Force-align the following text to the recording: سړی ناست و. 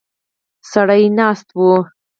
سړی 0.71 1.03
ناست 1.17 1.47
و. 1.57 1.59